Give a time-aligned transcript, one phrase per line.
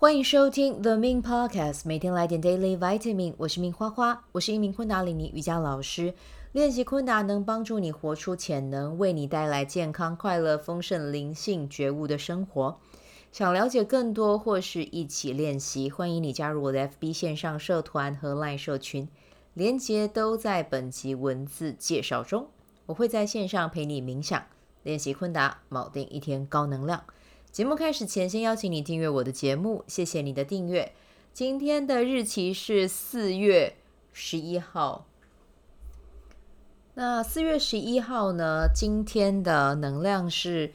[0.00, 3.34] 欢迎收听 The Min Podcast，每天来点 Daily Vitamin。
[3.36, 6.14] 我是 Min 花花，我是一名昆达里尼瑜伽老师。
[6.52, 12.78] 练习昆达能帮助你活出潜能，为你带来健康、快乐、丰盛、灵性、觉悟的生活。
[13.30, 19.06] 想了解更多或是一起练习，欢迎你加入我的 FB 线上社团和 LINE 社群，
[19.52, 22.48] 连接都在本集文字介绍中。
[22.86, 24.42] 我会在线上陪你冥想、
[24.82, 27.04] 练习昆达，锚定一天高能量。
[27.52, 30.92] 节目开始前，先邀请你订阅我的节目，谢谢你的订阅。
[31.32, 33.74] 今天的日期是四月
[34.12, 35.04] 十一号。
[36.94, 38.68] 那四月十一号呢？
[38.72, 40.72] 今天的能量是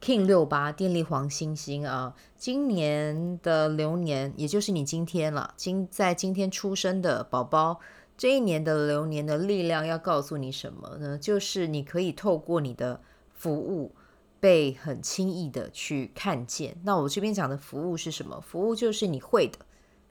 [0.00, 2.14] King 六八电力黄星星啊。
[2.34, 7.78] 今年的流年，也就是你今天了，今在今天出生的宝宝，
[8.16, 11.18] 这一年的流年的力量要告诉你什么呢？
[11.18, 13.02] 就是你可以透过你的
[13.34, 13.92] 服务。
[14.38, 16.76] 被很轻易的去看见。
[16.84, 18.40] 那我这边讲的服务是什么？
[18.40, 19.58] 服务就是你会的，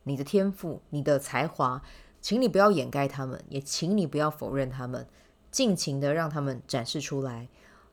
[0.03, 1.81] 你的天赋，你的才华，
[2.21, 5.07] 请你不要掩盖他们，也请你不要否认他们，
[5.51, 7.47] 尽情的让他们展示出来。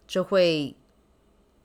[0.06, 0.76] 这会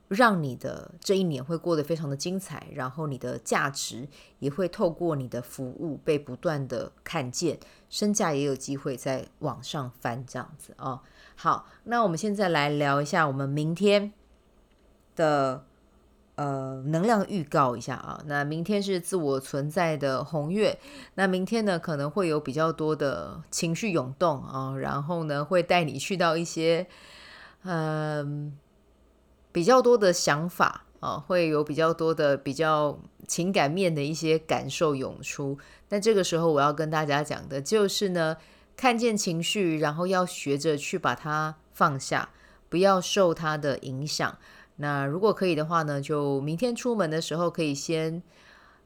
[0.10, 4.08] 让你的这一年会过得非常的精彩，然后你的价值
[4.40, 11.02] 也会透过你的服务被不断的看见，身价也有机会再往上翻，这样子哦。
[11.36, 14.14] 好，那我们现在来聊一下我们明天。
[15.18, 15.66] 的
[16.36, 20.80] 呃能量预告一下啊，那明天是自我存在的红月，
[21.16, 26.88] 那明天呢可能会有比较多的情绪涌动啊，然后呢会带你去到一些
[27.64, 28.58] 嗯、
[29.52, 35.58] 比较多的想法啊，会有比较多的比较情感面的一些感受涌出。
[35.90, 38.38] 那这个时候我要跟大家讲的就是呢，
[38.78, 42.30] 看见情绪，然后要学着去把它放下，
[42.70, 44.38] 不要受它的影响。
[44.78, 48.22] 那如果可以的话呢，就明天出门的时候可以先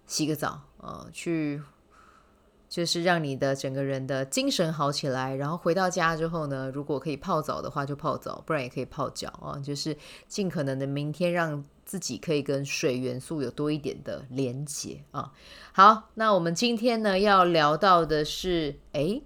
[0.06, 1.62] 洗个澡，呃，去
[2.68, 5.36] 就是让你的整个人的精神好起来。
[5.36, 9.98] 然后回到家之后呢，如果可以泡澡的话就泡澡，不然也可以泡脚啊，就是
[10.28, 15.34] 尽可能的明天让自己可以跟水元素有多一点的连接啊。
[15.74, 19.22] 好，那我们今天呢要聊到的是，诶，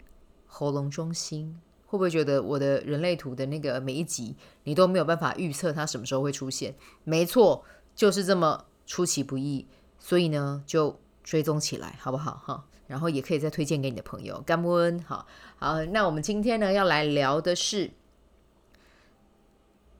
[0.47, 1.61] 喉咙中心。
[1.85, 6.75] 会不会觉得我的人类图的那个每一集你都没有办法预测它什么时候会出现？
[7.03, 7.63] 没错，
[7.95, 9.67] 就是这么出其不意，
[9.99, 12.65] 所以呢就追踪起来，好不好哈？
[12.87, 14.39] 然后也可以再推荐给你的朋友。
[14.41, 15.25] 感恩，好
[15.57, 17.91] 好，那我们今天呢要来聊的是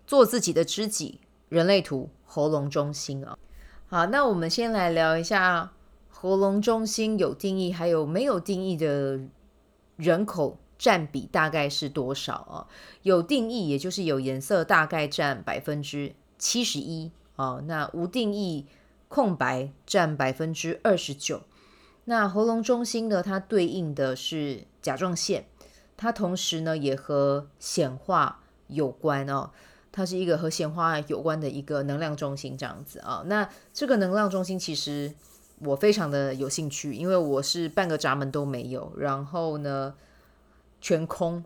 [0.05, 1.19] 做自己的知己，
[1.49, 3.37] 人类图喉咙中心啊。
[3.87, 5.71] 好，那我们先来聊一下
[6.09, 9.19] 喉咙中心有定义还有没有定义的
[9.95, 10.57] 人口。
[10.77, 12.67] 占比大概是多少啊？
[13.01, 17.61] 有定义，也就是有颜色，大概占百分之七十一啊。
[17.65, 18.65] 那无定义
[19.07, 21.43] 空白占百分之二十九。
[22.03, 25.45] 那喉咙中心呢，它对应的是甲状腺，
[25.95, 29.51] 它同时呢也和显化有关哦。
[29.93, 33.23] 它是一个和显化有关的一个能量中心，这样子啊。
[33.27, 35.13] 那这个能量中心其实
[35.59, 39.95] 我非常的有兴趣，因为我是半个闸门都没有，然后呢。
[40.85, 41.43] 全空，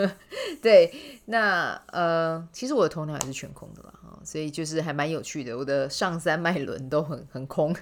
[0.60, 0.92] 对，
[1.24, 5.56] 那呃，其实我的头脑也是全空的啦，所以就是还蛮有趣的。
[5.56, 7.74] 我的上三脉轮都很很空，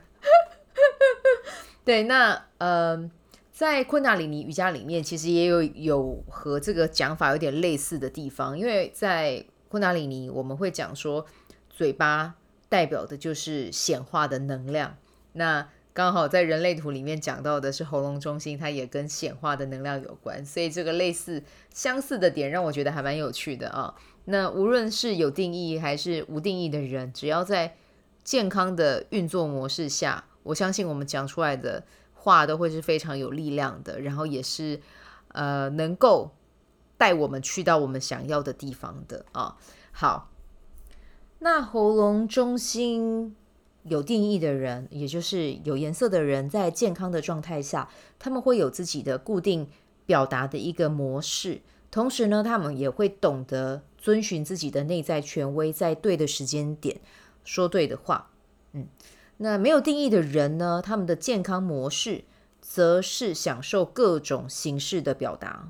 [1.84, 3.10] 对，那呃，
[3.52, 11.26] 在昆达里尼瑜伽里面，其实也有有和这个讲法有点类似的地方，因为在昆达里尼我们会讲说，
[11.68, 12.36] 嘴巴
[12.68, 14.96] 代表的就是显化的能量，
[15.32, 15.68] 那。
[15.94, 21.42] 刚好在人类图里面讲到的是喉咙中心，它也跟显化的能量有关，所以这个类似
[21.72, 23.94] 相似的点让我觉得还蛮有趣的啊。
[24.24, 27.76] 那无论是有定义还是无定义的人，只要在
[28.24, 34.80] 健康的运作模式下，我相信我们讲出来的话都会是非常有力量的，然后也是
[35.28, 36.30] 呃能够
[36.96, 39.58] 带我们去到我们想要的地方的啊。
[39.90, 40.30] 好，
[41.40, 43.36] 那喉咙中心。
[43.84, 47.88] 有定义的人，也就是有颜色的人，在健康的状态下，
[48.18, 49.68] 他们会有自己的固定
[50.06, 51.60] 表达的一个模式。
[51.90, 57.00] 同时呢，他们也会懂得遵循自己的内在权威，在对的时间点
[57.44, 58.30] 说对的话。
[58.72, 58.86] 嗯，
[59.38, 62.24] 那没有定义的人呢，他们的健康模式
[62.60, 65.68] 则是享受各种形式的表达，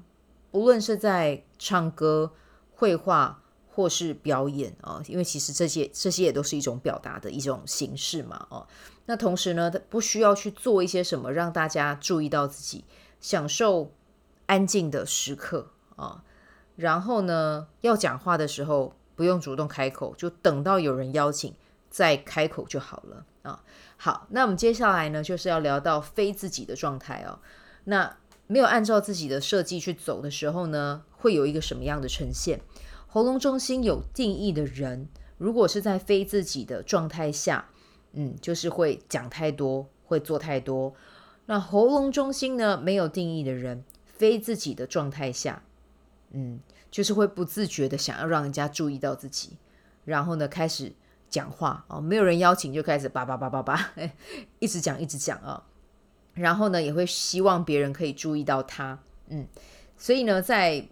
[0.50, 2.32] 不论是在唱歌、
[2.70, 3.38] 绘画。
[3.74, 8.66] 或是表演啊，因为其实这些这些也都是一种表达的一种形式嘛，哦，
[9.06, 12.84] 那同时呢，不需要去做一些什么让大家注意到自己，
[13.18, 13.90] 享受
[14.44, 16.22] 安静的时刻啊，
[16.76, 21.54] 然后呢，要讲话的时候不用主动开口，就等到有人邀请
[21.88, 23.62] 再开口就好了啊。
[23.96, 27.38] 好，那我们接下来呢，就是要聊到非自己的状态哦。
[27.84, 28.18] 那
[28.48, 32.60] 没有按照自己的设计去走的时候呢，会有一个什么样的呈现？
[33.12, 35.06] 喉咙中心有定义的人，
[35.36, 37.68] 如果是在非自己的状态下，
[38.14, 40.94] 嗯，就是会讲太多，会做太多。
[41.44, 45.62] 那喉咙中心呢，没有定义的人，非自己的状态下，
[46.30, 46.58] 嗯，
[46.90, 49.58] 就是会不自觉的想要让人家注意到自己，
[50.06, 50.90] 然后呢，开始
[51.28, 53.92] 讲话哦，没有人邀请就开始叭叭叭叭叭，
[54.58, 55.62] 一直讲一直讲啊，
[56.32, 58.98] 然后呢，也会希望别人可以注意到他，
[59.28, 59.46] 嗯，
[59.98, 60.88] 所以呢，在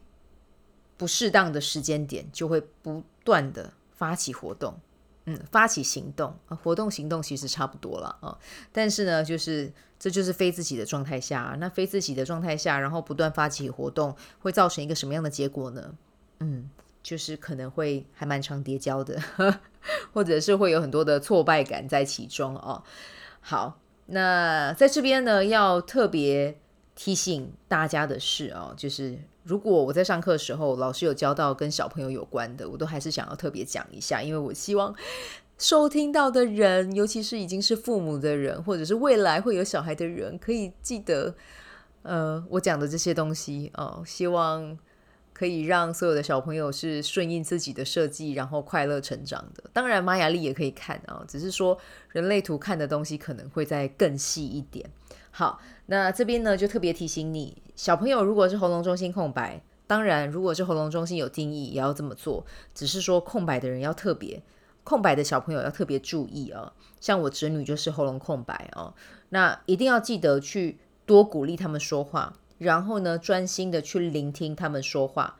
[1.00, 4.78] 不适当的时间点，就会不断的发起活动。
[5.24, 8.36] 嗯，发起行动啊，活动行动其实差不多了啊，
[8.70, 15.94] 但是呢，就是这就是非自己的状态下，那非自己的状态下，然后不断发起活动，会造成一个什么样的结果呢？
[16.40, 16.68] 嗯，
[17.02, 19.18] 就是可能会还蛮常跌跤的，
[20.12, 22.82] 或者是会有很多的挫败感在其中哦。
[23.40, 26.60] 好，那在这边呢，要特别
[26.94, 29.18] 提醒大家的是哦，就是。
[29.42, 34.94] 如果我在上课的时候，老师有教到跟小朋友有关的，我都还是想要特别讲一下，因为我希望
[35.56, 41.34] 收听到的人，尤其是已经是父母的人，或者是未来会有小孩的人，可以记得，
[42.02, 44.78] 呃，我讲的这些东西哦，希望
[45.32, 49.64] 可以让所有的小朋友是顺应自己的设计，然后快乐成长的。
[49.72, 51.78] 当然，玛雅历也可以看啊，只是说
[52.10, 54.90] 人类图看的东西可能会再更细一点。
[55.30, 62.44] 好，那这边呢就特别提醒你，小朋友如果是喉咙中心空白，当然如果是喉咙中心有定义，也要这么做。
[62.74, 64.42] 只是说空白的人要特别，
[64.84, 66.74] 空白的小朋友要特别注意啊。
[67.00, 68.92] 像我侄女就是喉咙空白啊，
[69.30, 75.38] 那一定要记得去多鼓励他们说话，然后呢专心的去聆听他们说话，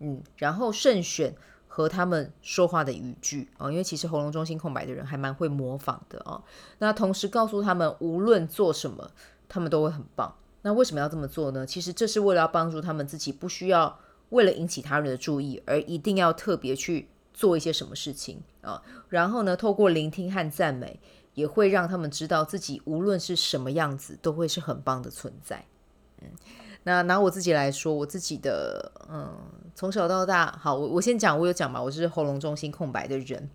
[0.00, 1.36] 嗯，然后慎选。
[1.72, 6.42] 和他们说话的语句啊，因为其实喉咙中心空白的人还蛮会模仿的啊。
[6.78, 9.08] 那同时告诉他们，无论做什么，
[9.48, 10.34] 他们都会很棒。
[10.62, 11.66] 那为什么要这么做呢？
[11.66, 13.98] 其实这是为了要帮助他们自己，不需要
[14.30, 18.82] 为了引起他人的注意而一定要特别去做一些什么事情啊。
[19.08, 21.00] 然后呢，透过聆听和赞美，
[21.34, 25.64] 也会让他们知道自己无论是什么样子，都会是很棒的存在。
[26.20, 26.28] 嗯。
[26.82, 29.36] 那拿我自己来说，我自己的嗯，
[29.74, 33.50] 从小到大，好，我我先讲，我有讲嘛，我是喉咙中心空白的人。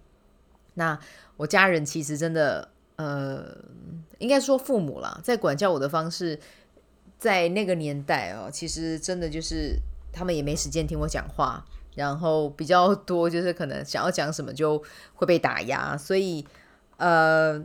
[0.75, 0.99] 那
[1.35, 3.57] 我家人其实真的，呃，
[4.19, 6.39] 应该说父母啦，在管教我的方式，
[7.25, 9.75] 在那个年代哦，其实真的就是
[10.13, 14.83] 他们也没时间听我讲话，然后比较多就是可能想要讲什么就
[15.15, 16.45] 会被打压，所以
[16.97, 17.59] 呃，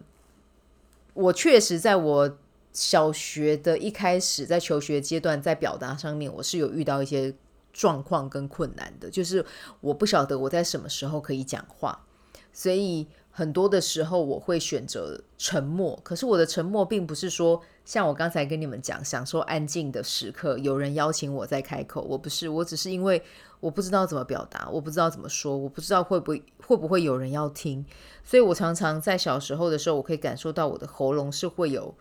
[1.15, 2.39] 我确实在我。
[2.73, 7.35] 小学的一开始，在求学阶段，在表达上面，我是有遇到一些
[7.73, 9.45] 状况跟困难的，就是
[9.81, 12.07] 我不晓得我在什么时候可以讲话，
[12.53, 15.99] 所以很多的时候我会选择沉默。
[16.03, 23.23] 可是我的沉默并不是说像我刚才跟你们讲，享受安静的时刻，有人邀请我再开口，我不是，我只是因为
[23.61, 27.85] 我不知道怎么表达，我不知道怎么说，我不知道会不会会不会有人要听，
[28.25, 31.95] 所以我常常在小时候的时候，我可以感受到我的喉咙是会有。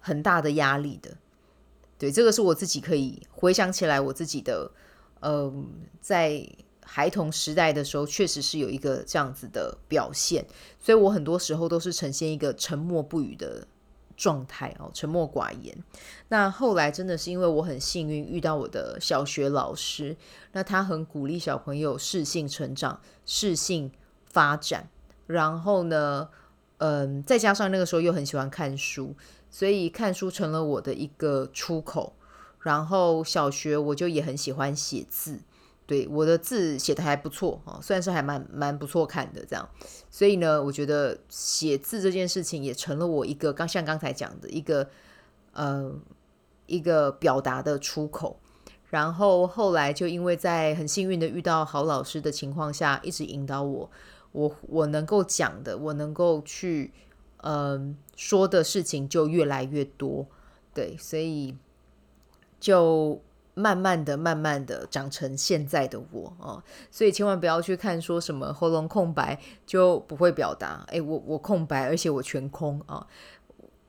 [0.00, 1.10] 很大的压力的，
[1.98, 4.70] 对，这个是我自己可以回想起来，我自己的，
[5.20, 5.66] 嗯、
[6.00, 6.40] 在
[6.90, 10.42] 孩童时代的时候，确实是有一个这样子的表现，
[10.80, 13.66] 所以我很多时候都是呈现一个沉默不语的
[14.16, 15.76] 状态哦，沉默寡言。
[16.28, 20.16] 那后来真的是因为我很幸运遇到我的小学老师，
[20.52, 23.92] 那他很鼓励小朋友适性成长、适性
[24.24, 24.88] 发展，
[25.26, 26.30] 然后呢，
[26.78, 29.14] 嗯、再加上那个时候又很喜欢看书。
[29.50, 32.14] 所以看书成了我的一个出口，
[32.60, 35.40] 然后小学我就也很喜欢写字，
[35.88, 39.68] 对，我的字写得还不错啊，算是还蛮蛮不错看的这样。
[40.08, 44.88] 所以呢，我觉得写字这件事情也成了我一个刚像刚才讲的一个
[45.52, 45.92] 呃
[46.66, 48.38] 一个表达的出口。
[48.90, 53.90] 然后后来就因为在很幸运的遇到好老师的情况下，一直引导我，
[54.32, 56.92] 我我能够讲的，我能够去。
[57.40, 60.26] 嗯，说的事情就越来越多，
[60.74, 61.56] 对，所以
[62.58, 63.22] 就
[63.58, 66.62] 慢慢的、慢慢的长成现在的我啊。
[66.90, 70.84] 所以千万不要去看说什么喉咙空白就不会表达。
[70.88, 73.06] 诶，我我空白，而且我全空啊。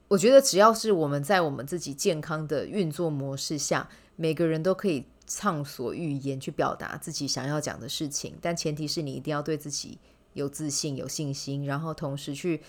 [0.08, 10.00] 我觉得只要是我们在我们自己健康的运作模式下，每个人都可以畅所欲言去表达自己想要讲的事情，但前提是你一定要对自己
[10.34, 12.62] 有自信、有信心，然后同时去。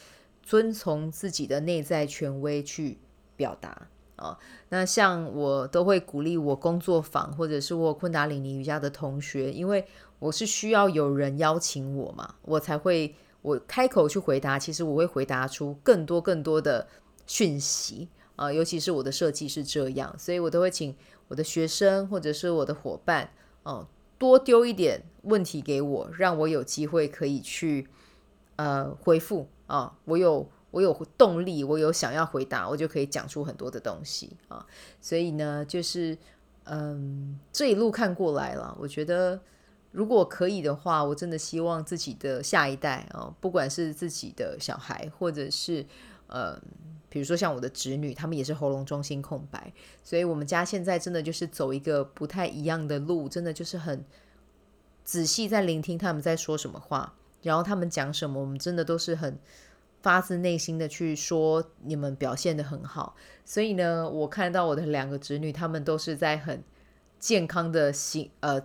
[0.43, 2.99] 遵从自己的内在权威去
[3.37, 3.87] 表达
[4.21, 9.83] 啊、那像我都会鼓励我工作坊或者是我昆达里尼瑜伽的同学，因为
[10.19, 16.87] 我是需要有人邀请我嘛，我才会我开口去回答，其实我会回答出更多更多的
[17.27, 20.95] 讯息啊、尤其是我的设计是这样，所以我都会请
[21.29, 23.31] 我的学生或者是我的伙伴
[23.63, 27.89] 哦、多丢一点问题给我，让我有机会可以去
[28.57, 30.47] 呃回复啊、我有。
[30.71, 34.65] 我有动力，我有想要回答，我就可以讲出很多的东西啊。
[35.01, 36.17] 所以呢，就是
[36.65, 39.41] 嗯，这一路看过来了，我觉得
[39.91, 45.85] 如果可以的话，我真的希望自己的下一代啊，不管是自己的小孩，或者是
[46.29, 46.57] 呃，
[47.09, 49.73] 比如说像我的侄女，他们也是喉咙中心空白，
[50.05, 54.05] 所以我们家现在真的就是走一个不太一样的路，真的就是很
[55.03, 59.37] 仔细在聆听他们在说什么话，然后他们讲什么，我们真的都是很。
[60.03, 63.15] 发自内心的去说，你们表现得很好，
[63.45, 66.63] 所以呢，我看到我的两个侄女，她们都是在很
[67.19, 68.63] 健康的形呃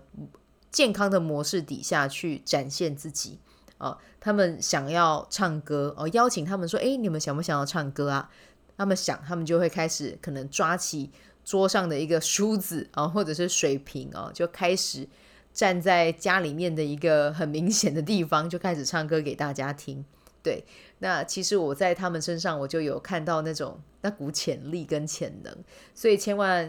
[0.72, 3.40] 健康的模式底下去展现自己
[3.78, 3.98] 啊、呃。
[4.20, 8.30] 他们想要唱歌哦、邀请他们说，哎，你们想不想要唱歌啊？
[8.78, 11.12] 他们想，他们就会开始可能抓起
[11.44, 15.08] 桌上的一个梳子啊、或者是水瓶哦、就开始
[15.54, 20.04] 站在家里面的一个很明显的地方，就开始唱歌给大家听。
[20.42, 20.64] 对，
[21.06, 25.56] 那其实我在他们身上，我就有看到那种那股潜力跟潜能，
[25.94, 26.66] 所以千万，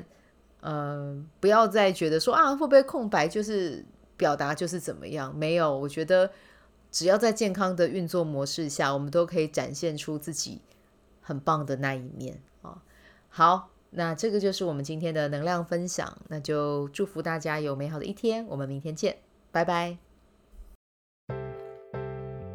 [0.60, 3.82] 嗯、呃，不要再觉得说啊，会不会空白就是
[4.14, 5.34] 表达就是怎么样？
[5.34, 6.30] 没有，我觉得
[6.90, 10.60] 只要在健康的运作模式下，我们都可以展现出自己
[11.22, 12.78] 很棒的那一面啊、哦。
[13.30, 19.16] 好，那这个就是我们今天的能量分享，那就祝福大家有美好的一天，我们明天见，
[19.50, 20.05] 拜拜。